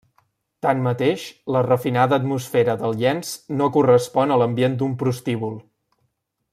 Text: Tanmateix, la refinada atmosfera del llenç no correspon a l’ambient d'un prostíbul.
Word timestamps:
Tanmateix, 0.65 1.25
la 1.55 1.61
refinada 1.67 2.19
atmosfera 2.21 2.77
del 2.81 2.97
llenç 3.03 3.35
no 3.61 3.69
correspon 3.79 4.33
a 4.37 4.41
l’ambient 4.43 4.79
d'un 4.81 5.01
prostíbul. 5.03 5.57